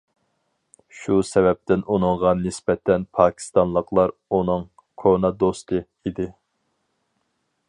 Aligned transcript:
شۇ 0.99 1.17
سەۋەبتىن 1.31 1.83
ئۇنىڭغا 1.95 2.33
نىسبەتەن 2.41 3.07
پاكىستانلىقلار 3.19 4.17
ئۇنىڭ‹‹ 4.31 4.67
كونا 5.05 5.35
دوستى›› 5.45 5.87
ئىدى. 6.03 6.31